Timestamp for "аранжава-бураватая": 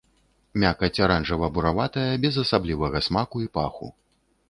1.09-2.09